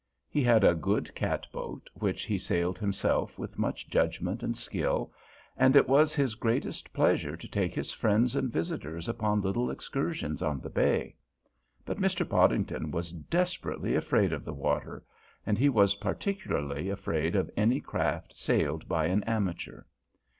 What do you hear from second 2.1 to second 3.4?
he sailed himself